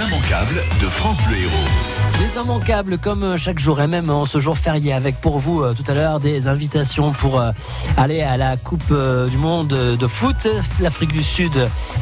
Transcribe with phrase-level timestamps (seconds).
[0.00, 2.00] Les immanquables de France Bleu Héros.
[2.20, 5.62] Les immanquables comme euh, chaque jour et même en ce jour férié avec pour vous
[5.62, 7.52] euh, tout à l'heure des invitations pour euh,
[7.96, 8.92] aller à la Coupe
[9.30, 10.48] du Monde de foot.
[10.80, 11.52] L'Afrique du Sud,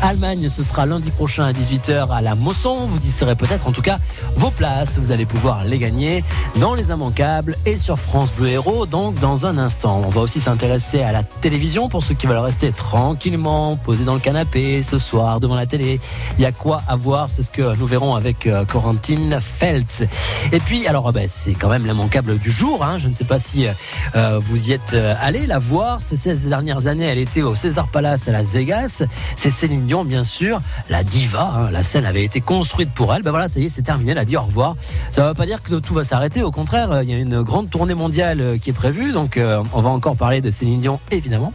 [0.01, 2.87] Allemagne, ce sera lundi prochain à 18h à la Mosson.
[2.87, 3.99] Vous y serez peut-être en tout cas
[4.37, 4.99] vos places.
[4.99, 6.25] Vous allez pouvoir les gagner
[6.61, 10.03] dans les immanquables et sur France Bleu Héros donc dans un instant.
[10.07, 14.15] On va aussi s'intéresser à la télévision pour ceux qui veulent rester tranquillement posés dans
[14.15, 16.01] le canapé ce soir devant la télé.
[16.39, 20.03] Il y a quoi à voir, c'est ce que nous verrons avec euh, Corentine Feltz.
[20.53, 22.85] Et puis, alors, ben, c'est quand même l'immanquable du jour.
[22.85, 22.99] Hein.
[22.99, 23.67] Je ne sais pas si
[24.15, 26.03] euh, vous y êtes allé la voir.
[26.03, 29.03] Ces 16 dernières années, elle était au César Palace à Las Vegas.
[29.37, 31.53] C'est Céline Dion, bien sûr, la diva.
[31.57, 31.71] Hein.
[31.73, 33.23] La scène avait été construite pour elle.
[33.23, 34.13] Ben voilà, ça y est, c'est terminé.
[34.13, 34.77] Elle a dit au revoir.
[35.11, 36.43] Ça ne veut pas dire que tout va s'arrêter.
[36.43, 39.13] Au contraire, il y a une grande tournée mondiale qui est prévue.
[39.13, 39.39] Donc,
[39.73, 41.53] on va encore parler de Céline Dion, évidemment.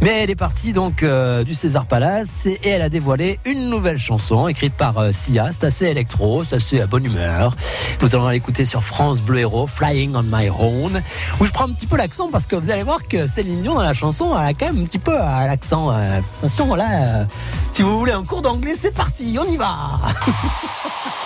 [0.00, 1.04] Mais elle est partie donc
[1.44, 5.52] du César Palace et elle a dévoilé une nouvelle chanson écrite par euh, Sia.
[5.58, 7.56] C'est assez électro, c'est assez à bonne humeur.
[8.02, 11.00] Nous allons l'écouter sur France Bleu Héros, Flying on My Own,
[11.40, 13.74] où je prends un petit peu l'accent parce que vous allez voir que Céline Dion
[13.74, 15.90] dans la chanson, elle a quand même un petit peu euh, l'accent.
[15.90, 17.24] Euh, attention, là,
[17.70, 19.66] si vous voulez un cours d'anglais, c'est parti, on y va.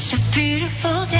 [0.00, 1.17] It's a beautiful day.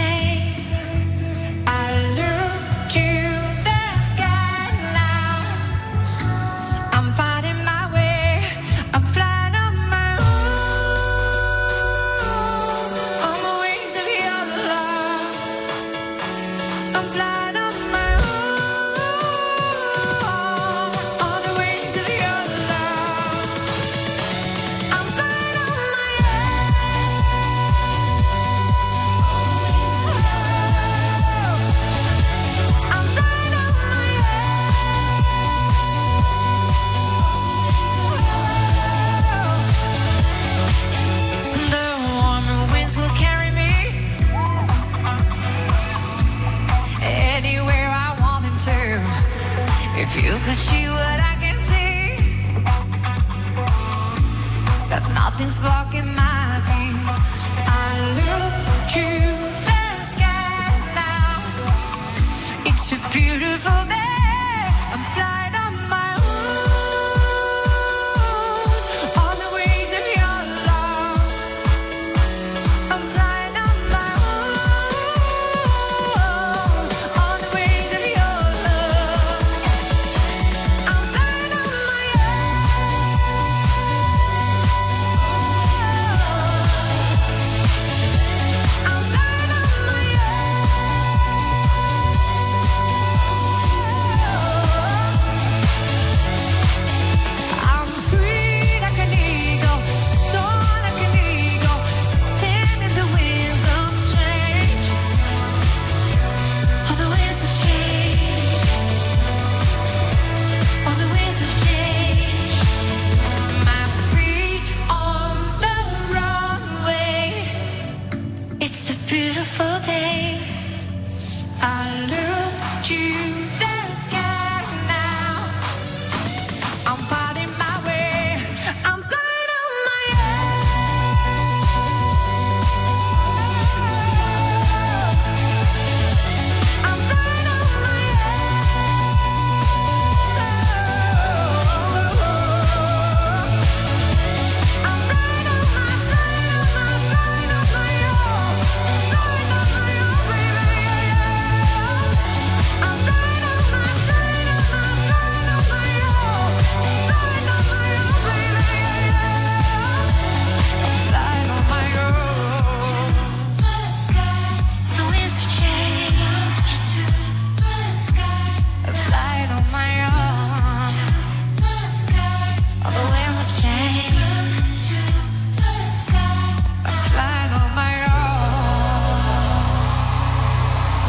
[50.00, 52.14] If you could see what I can see,
[54.90, 56.94] that nothing's blocking my view.
[57.66, 57.88] I
[58.20, 58.54] look
[58.94, 59.06] to
[59.66, 59.82] the
[60.12, 61.42] sky now.
[62.64, 63.77] It's a beautiful.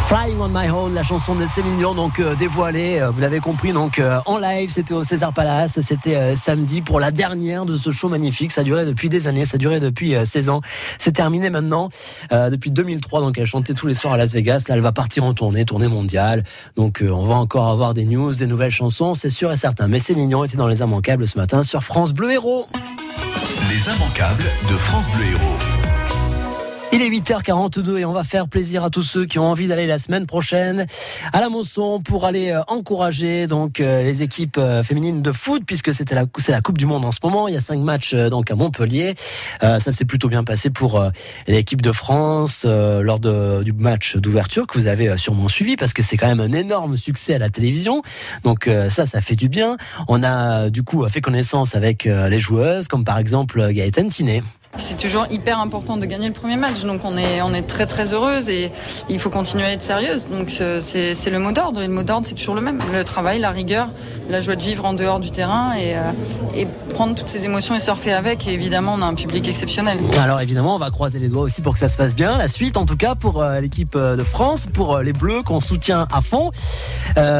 [0.09, 3.39] Flying on My Own, la chanson de Céline Dion, donc euh, dévoilée, euh, vous l'avez
[3.39, 7.75] compris, donc euh, en live, c'était au César Palace, c'était samedi pour la dernière de
[7.75, 8.51] ce show magnifique.
[8.51, 10.61] Ça duré depuis des années, ça duré depuis 16 ans.
[10.97, 11.89] C'est terminé maintenant
[12.31, 14.65] depuis 2003, donc elle chantait tous les soirs à Las Vegas.
[14.67, 16.43] Là, elle va partir en tournée, tournée mondiale.
[16.75, 19.87] Donc on va encore avoir des news, des nouvelles chansons, c'est sûr et certain.
[19.87, 22.65] Mais Céline Dion était dans les immanquables ce matin sur France Bleu Héros.
[23.69, 25.78] Les immanquables de France Bleu Héros.
[26.91, 29.85] Il est 8h42 et on va faire plaisir à tous ceux qui ont envie d'aller
[29.85, 30.87] la semaine prochaine
[31.33, 35.61] à la Mosson pour aller euh, encourager donc euh, les équipes euh, féminines de foot
[35.67, 37.47] puisque c'était la c'est la Coupe du monde en ce moment.
[37.47, 39.13] Il y a cinq matchs donc à Montpellier.
[39.61, 41.03] ça s'est plutôt bien passé pour
[41.47, 46.17] l'équipe de France lors du match d'ouverture que vous avez sûrement suivi parce que c'est
[46.17, 48.01] quand même un énorme succès à la télévision.
[48.43, 49.77] Donc ça ça fait du bien.
[50.07, 54.43] On a du coup fait connaissance avec les joueuses comme par exemple Gaëtan Tinet.
[54.77, 57.87] C'est toujours hyper important de gagner le premier match, donc on est, on est très
[57.87, 58.71] très heureuse et
[59.09, 60.27] il faut continuer à être sérieuse.
[60.27, 63.03] Donc euh, c'est le mot d'ordre et le mot d'ordre c'est toujours le même, le
[63.03, 63.89] travail, la rigueur,
[64.29, 66.11] la joie de vivre en dehors du terrain et, euh,
[66.55, 68.47] et prendre toutes ces émotions et surfer avec.
[68.47, 69.99] Et évidemment on a un public exceptionnel.
[70.17, 72.37] Alors évidemment on va croiser les doigts aussi pour que ça se passe bien.
[72.37, 76.07] La suite en tout cas pour euh, l'équipe de France, pour les Bleus qu'on soutient
[76.11, 76.51] à fond.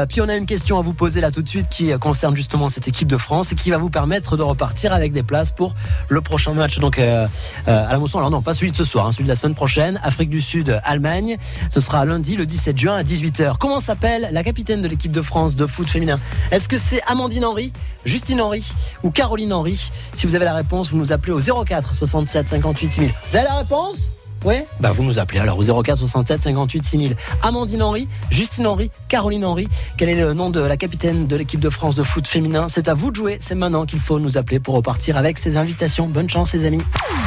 [0.09, 2.69] puis on a une question à vous poser là tout de suite qui concerne justement
[2.69, 5.75] cette équipe de France et qui va vous permettre de repartir avec des places pour
[6.07, 6.79] le prochain match.
[6.79, 7.27] Donc euh,
[7.67, 8.17] à la Mosson.
[8.17, 9.99] Alors non, pas celui de ce soir, hein, celui de la semaine prochaine.
[10.03, 11.37] Afrique du Sud, Allemagne.
[11.69, 13.57] Ce sera lundi, le 17 juin à 18h.
[13.59, 16.19] Comment s'appelle la capitaine de l'équipe de France de foot féminin?
[16.51, 17.71] Est-ce que c'est Amandine Henry,
[18.05, 18.63] Justine Henry
[19.03, 22.91] ou Caroline Henry Si vous avez la réponse, vous nous appelez au 04 67 58
[22.91, 23.13] 6000.
[23.29, 24.09] Vous avez la réponse?
[24.45, 27.17] Oui Bah vous nous appelez alors au 04 67 58 6000.
[27.43, 29.67] Amandine Henry, Justine Henry, Caroline Henry.
[29.97, 32.69] Quel est le nom de la capitaine de l'équipe de France de foot féminin?
[32.69, 35.57] C'est à vous de jouer, c'est maintenant qu'il faut nous appeler pour repartir avec ces
[35.57, 36.07] invitations.
[36.07, 36.81] Bonne chance les amis.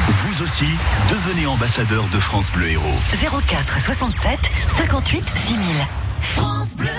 [0.07, 0.65] Vous aussi,
[1.09, 2.83] devenez ambassadeur de France Bleu Héros.
[3.47, 4.39] 04 67
[4.77, 5.65] 58 6000.
[6.19, 6.89] France Bleu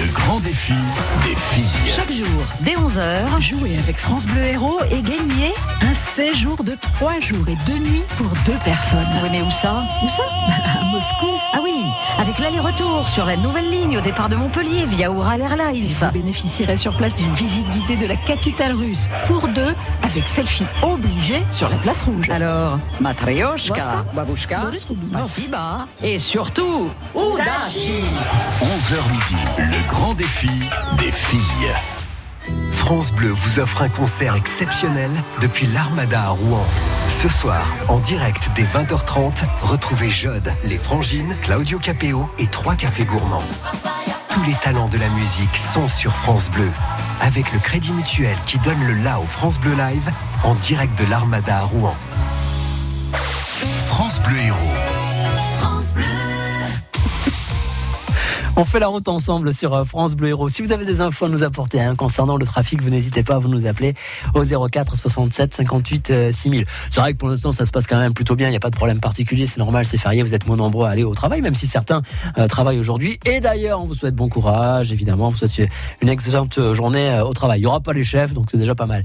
[0.00, 0.74] le grand défi
[1.24, 1.64] des filles.
[1.86, 5.52] Chaque jour, dès 11h, jouez avec France Bleu Héros et gagnez
[5.82, 9.08] un séjour de 3 jours et 2 nuits pour deux personnes.
[9.22, 9.82] Oui, mais où ça?
[10.04, 10.22] Où ça?
[10.80, 11.26] À Moscou.
[11.52, 11.82] Ah oui,
[12.18, 15.88] avec l'aller-retour sur la nouvelle ligne au départ de Montpellier via Ural Airlines.
[15.88, 20.66] Vous bénéficierez sur place d'une visite guidée de la capitale russe pour deux avec selfie
[20.82, 22.28] obligé sur la place rouge.
[22.30, 24.70] Alors, Matryoshka, Babushka,
[25.10, 28.02] Masiba et surtout, Udashi
[28.62, 30.50] 11h midi, le grand défi
[30.98, 31.72] des filles.
[32.72, 36.64] France Bleu vous offre un concert exceptionnel depuis l'Armada à Rouen.
[37.08, 39.32] Ce soir, en direct dès 20h30,
[39.62, 43.42] retrouvez Jode, les Frangines, Claudio Capéo et trois cafés gourmands.
[44.30, 46.70] Tous les talents de la musique sont sur France Bleu.
[47.20, 50.10] Avec le Crédit Mutuel qui donne le la au France Bleu Live
[50.44, 51.96] en direct de l'Armada à Rouen.
[53.86, 54.87] France Bleu Héros.
[58.60, 60.48] On fait la route ensemble sur euh, France Bleu Héros.
[60.48, 63.36] Si vous avez des infos à nous apporter hein, concernant le trafic, vous n'hésitez pas
[63.36, 63.94] à vous nous appeler
[64.34, 66.66] au 04 67 58 6000.
[66.90, 68.48] C'est vrai que pour l'instant, ça se passe quand même plutôt bien.
[68.48, 69.46] Il n'y a pas de problème particulier.
[69.46, 70.24] C'est normal, c'est férié.
[70.24, 72.02] Vous êtes moins nombreux à aller au travail, même si certains
[72.36, 73.20] euh, travaillent aujourd'hui.
[73.26, 74.90] Et d'ailleurs, on vous souhaite bon courage.
[74.90, 75.70] Évidemment, vous souhaite
[76.02, 77.60] une excellente journée euh, au travail.
[77.60, 79.04] Il n'y aura pas les chefs, donc c'est déjà pas mal.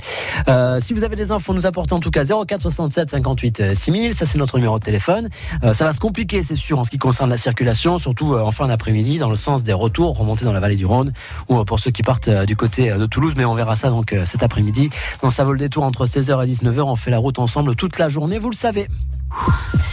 [0.81, 4.15] si vous avez des infos à nous apporter, en tout cas 04 67 58 6000.
[4.15, 5.29] Ça, c'est notre numéro de téléphone.
[5.61, 8.67] ça va se compliquer, c'est sûr, en ce qui concerne la circulation, surtout en fin
[8.67, 11.13] d'après-midi, dans le sens des retours, remonter dans la vallée du Rhône,
[11.49, 13.75] ou euh, pour ceux qui partent euh, du côté euh, de Toulouse, mais on verra
[13.75, 14.89] ça donc cet après-midi.
[15.21, 17.99] Dans ça vaut le détour entre 16h et 19h, on fait la route ensemble toute
[17.99, 18.87] la journée, vous le savez.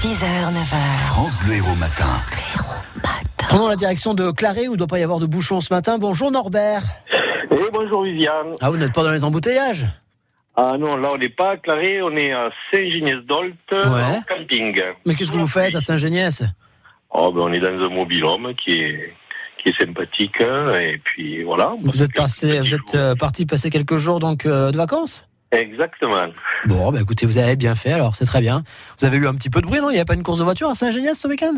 [0.02, 0.98] 6h, 9h.
[1.08, 2.06] France Bleu Héros matin.
[3.36, 5.72] Prenons la direction de Claré où il ne doit pas y avoir de bouchons ce
[5.74, 5.98] matin.
[5.98, 6.82] Bonjour Norbert.
[7.50, 8.52] Et bonjour Viviane.
[8.60, 9.88] Ah, vous n'êtes pas dans les embouteillages?
[10.56, 14.80] Ah non, là on n'est pas à Claré, on est à Saint-Geniès-d'Olt, en camping.
[15.06, 16.44] Mais qu'est-ce que vous faites à Saint-Geniès
[17.12, 19.14] Oh ben on est dans un mobil-homme qui est
[19.62, 20.40] qui est sympathique.
[20.40, 21.74] Hein, et puis voilà.
[21.82, 25.24] Vous êtes passé, vous êtes euh, parti passer quelques jours donc euh, de vacances?
[25.52, 26.28] Exactement.
[26.66, 28.62] Bon, bah écoutez, vous avez bien fait, alors c'est très bien.
[28.98, 29.90] Vous avez eu un petit peu de bruit, non?
[29.90, 31.54] Il n'y a pas une course de voiture à Saint-Geniès ce week-end?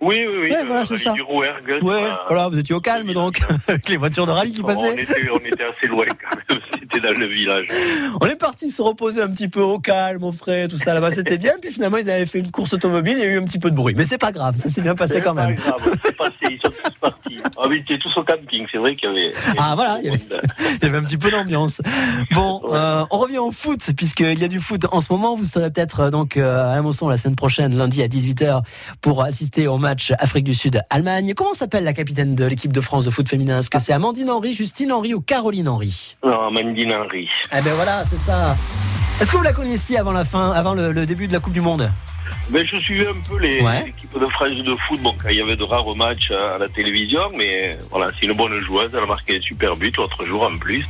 [0.00, 0.50] Oui, oui, oui.
[0.50, 1.12] Ouais, voilà, c'est ça.
[1.12, 1.50] ouais,
[2.26, 4.94] voilà, vous étiez au calme donc, avec les voitures de rallye qui passaient.
[4.94, 6.60] On était, on était assez loin quand même,
[6.98, 7.66] dans le village.
[8.20, 11.10] On est parti se reposer un petit peu au calme, au frais, tout ça là-bas,
[11.10, 11.52] c'était bien.
[11.60, 13.70] Puis finalement, ils avaient fait une course automobile, il y a eu un petit peu
[13.70, 13.94] de bruit.
[13.96, 15.54] Mais c'est pas grave, ça s'est bien passé quand même.
[15.54, 17.36] Pas grave, c'est passé, ils sont tous partis.
[17.56, 19.32] Ah oui, ils étaient tous au camping, c'est vrai qu'il y avait.
[19.58, 21.80] Ah voilà, il y avait, un petit peu d'ambiance.
[22.32, 25.36] Bon, euh, on revient au foot, puisqu'il y a du foot en ce moment.
[25.36, 28.62] Vous serez peut-être euh, donc euh, à la Mosson la semaine prochaine, lundi à 18h,
[29.00, 31.34] pour assister au match Afrique du Sud Allemagne.
[31.34, 33.58] Comment s'appelle la capitaine de l'équipe de France de foot féminin?
[33.58, 36.16] Est-ce que c'est Amandine Henry, Justine Henry ou Caroline Henry?
[36.24, 37.28] Non, Amandine Henry.
[37.56, 38.56] Eh ben voilà, c'est ça.
[39.20, 41.52] Est-ce que vous la connaissiez avant la fin, avant le, le début de la Coupe
[41.52, 41.90] du Monde?
[42.48, 43.84] Mais je suivais un peu les Ouais.
[43.88, 45.00] équipes de France de foot.
[45.02, 48.32] Bon, quand il y avait de rares matchs à la télévision, mais voilà, c'est une
[48.32, 48.90] bonne joueuse.
[48.92, 50.84] Elle a marqué un super but l'autre jour en plus.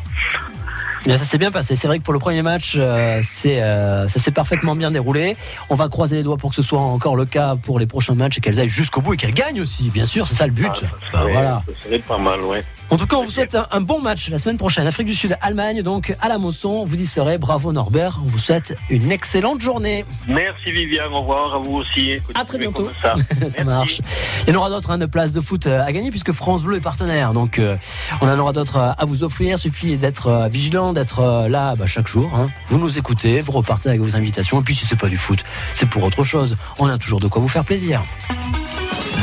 [1.05, 1.77] Bien, ça s'est bien passé.
[1.77, 5.37] C'est vrai que pour le premier match, euh, c'est, euh, ça s'est parfaitement bien déroulé.
[5.71, 8.15] On va croiser les doigts pour que ce soit encore le cas pour les prochains
[8.15, 9.89] matchs et qu'elles aillent jusqu'au bout et qu'elles gagnent aussi.
[9.91, 10.69] Bien sûr, c'est ça le but.
[10.71, 11.63] Ah, ça, Bah, serait, voilà.
[11.67, 12.63] ça serait pas mal, ouais.
[12.91, 14.87] En tout cas, on vous souhaite un, un bon match la semaine prochaine.
[14.87, 16.85] Afrique du Sud, Allemagne, donc à la Mosson.
[16.85, 17.39] Vous y serez.
[17.39, 18.19] Bravo Norbert.
[18.25, 20.05] On vous souhaite une excellente journée.
[20.27, 22.15] Merci Viviane, au revoir à vous aussi.
[22.35, 22.91] À très bientôt.
[23.01, 24.01] Ça, marche.
[24.47, 26.63] Il y en aura d'autres hein, de places de foot euh, à gagner puisque France
[26.65, 27.33] Bleu est partenaire.
[27.33, 27.77] Donc euh,
[28.21, 29.59] on en aura d'autres à vous offrir.
[29.59, 30.49] Suffit d'être euh,
[30.93, 32.31] d'être euh, là bah, chaque jour.
[32.35, 32.49] hein.
[32.69, 34.61] Vous nous écoutez, vous repartez avec vos invitations.
[34.61, 35.45] Et puis si c'est pas du foot,
[35.75, 36.57] c'est pour autre chose.
[36.79, 38.03] On a toujours de quoi vous faire plaisir.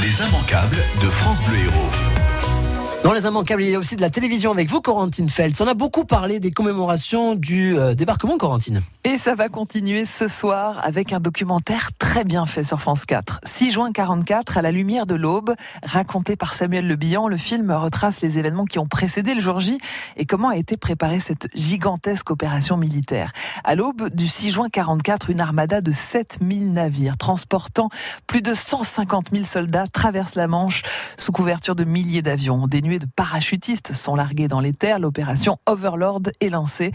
[0.04, 2.07] Les immanquables de France Bleu Héros.
[3.08, 5.62] Dans les immanquables, il y a aussi de la télévision avec vous, Corentine Feltz.
[5.62, 8.82] On a beaucoup parlé des commémorations du euh, débarquement, Corentine.
[9.06, 13.40] Et ça va continuer ce soir avec un documentaire très bien fait sur France 4.
[13.46, 17.72] 6 juin 44, à la lumière de l'aube, raconté par Samuel Le Bihan, le film
[17.72, 19.78] retrace les événements qui ont précédé le jour J
[20.18, 23.32] et comment a été préparée cette gigantesque opération militaire.
[23.64, 27.88] À l'aube du 6 juin 44, une armada de 7000 navires transportant
[28.28, 30.82] plus de 150 000 soldats traverse la Manche
[31.16, 32.68] sous couverture de milliers d'avions.
[32.68, 35.00] Des nuées de parachutistes sont largués dans les terres.
[35.00, 36.92] L'opération Overlord est lancée.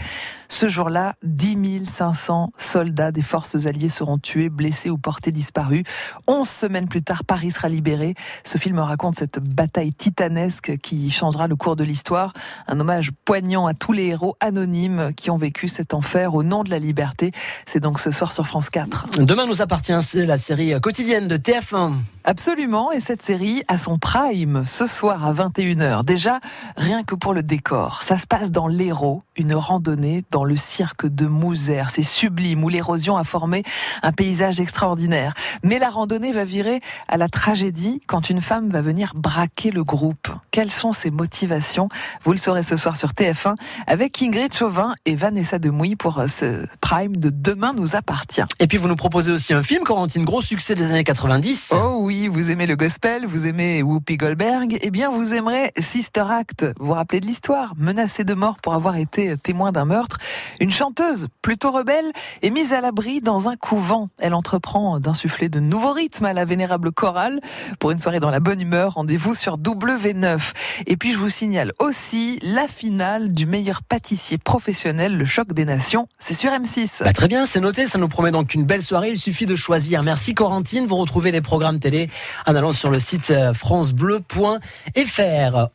[0.49, 5.83] Ce jour-là, 10 500 soldats des forces alliées seront tués, blessés ou portés disparus.
[6.27, 8.15] 11 semaines plus tard, Paris sera libéré.
[8.45, 12.33] Ce film raconte cette bataille titanesque qui changera le cours de l'histoire.
[12.67, 16.65] Un hommage poignant à tous les héros anonymes qui ont vécu cet enfer au nom
[16.65, 17.33] de la liberté.
[17.67, 19.21] C'est donc ce soir sur France 4.
[19.21, 21.99] Demain nous appartient, la série quotidienne de TF1.
[22.25, 26.05] Absolument, et cette série a son prime ce soir à 21h.
[26.05, 26.39] Déjà,
[26.77, 28.03] rien que pour le décor.
[28.03, 31.91] Ça se passe dans l'Hérault, une randonnée dans le cirque de Mouzère.
[31.91, 33.65] C'est sublime, où l'érosion a formé
[34.03, 35.35] un paysage extraordinaire.
[35.65, 39.83] Mais la randonnée va virer à la tragédie quand une femme va venir braquer le
[39.83, 40.29] groupe.
[40.53, 41.89] Quelles sont ses motivations?
[42.23, 46.67] Vous le saurez ce soir sur TF1 avec Ingrid Chauvin et Vanessa Demouy pour ce
[46.81, 48.43] prime de Demain nous appartient.
[48.61, 51.73] Et puis vous nous proposez aussi un film, Corentine, gros succès des années 90.
[51.75, 56.25] Oh oui, vous aimez le gospel, vous aimez Whoopi Goldberg, eh bien vous aimerez Sister
[56.29, 56.67] Act.
[56.79, 57.73] Vous vous rappelez de l'histoire?
[57.79, 60.19] Menacée de mort pour avoir été témoin d'un meurtre,
[60.61, 64.11] une chanteuse plutôt rebelle est mise à l'abri dans un couvent.
[64.21, 67.41] Elle entreprend d'insuffler de nouveaux rythmes à la vénérable chorale.
[67.79, 70.53] Pour une soirée dans la bonne humeur, rendez-vous sur W9.
[70.87, 75.65] Et puis je vous signale aussi la finale du meilleur pâtissier professionnel, le choc des
[75.65, 76.09] nations.
[76.19, 77.05] C'est sur M6.
[77.05, 77.87] Bah, très bien, c'est noté.
[77.87, 79.11] Ça nous promet donc une belle soirée.
[79.11, 80.03] Il suffit de choisir.
[80.03, 80.85] Merci Corentine.
[80.85, 82.02] Vous retrouvez les programmes télé
[82.47, 84.61] en allant sur le site euh, francebleu.fr.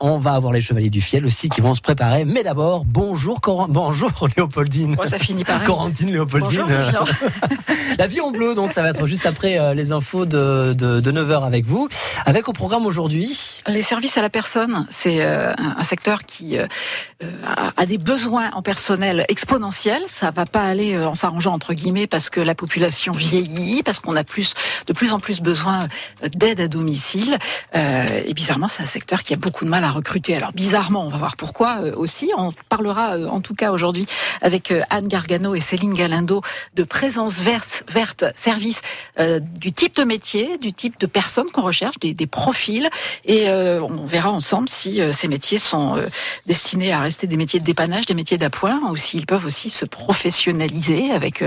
[0.00, 2.24] On va avoir les Chevaliers du Fiel aussi qui vont se préparer.
[2.24, 4.96] Mais d'abord, bonjour Coran- bonjour Léopoldine.
[5.00, 5.66] Oh, ça finit pareil.
[5.66, 6.64] Corentine Léopoldine.
[6.66, 7.08] Bonjour.
[7.98, 11.12] La vie en bleu, donc ça va être juste après euh, les infos de, de,
[11.12, 11.88] 9h avec vous.
[12.26, 13.60] Avec au programme aujourd'hui.
[13.66, 19.24] Les services à la personne, c'est euh, un secteur qui a des besoins en personnel
[19.28, 20.02] exponentiels.
[20.06, 24.16] Ça va pas aller en s'arrangeant entre guillemets parce que la population vieillit, parce qu'on
[24.16, 24.54] a plus
[24.86, 25.88] de plus en plus besoin
[26.34, 27.38] d'aide à domicile.
[27.74, 30.36] Euh, et bizarrement, c'est un secteur qui a beaucoup de mal à recruter.
[30.36, 32.30] Alors bizarrement, on va voir pourquoi euh, aussi.
[32.36, 34.06] On parlera euh, en tout cas aujourd'hui
[34.42, 36.42] avec euh, Anne Gargano et Céline Galindo
[36.74, 38.82] de présence verte, verte service
[39.18, 42.88] euh, du type de métier, du type de personnes qu'on recherche, des, des profils,
[43.24, 46.02] et euh, on verra ensemble si ces métiers sont
[46.46, 49.84] destinés à rester des métiers de dépannage, des métiers d'appoint, ou s'ils peuvent aussi se
[49.84, 51.42] professionnaliser avec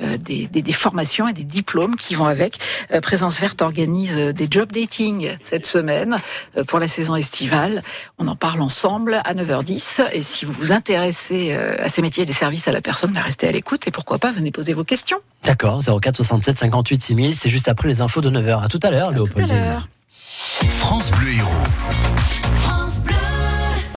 [0.00, 2.58] des, des- des formations et des diplômes qui vont avec.
[3.02, 6.16] Présence Verte organise euh, des job dating cette semaine
[6.56, 7.82] euh, pour la saison estivale.
[8.18, 12.22] On en parle ensemble à 9h10, et si vous vous intéressez euh, à ces métiers
[12.22, 14.72] et des services à la personne, bah, restez à l'écoute, et pourquoi pas, venez poser
[14.74, 15.18] vos questions.
[15.44, 17.34] D'accord, 04 67 58 6000.
[17.34, 18.64] C'est juste après les infos de 9h.
[18.64, 19.56] À tout à l'heure, À tout à Léopoldine.
[19.56, 19.88] l'heure.
[20.70, 21.91] France Bleu Héros.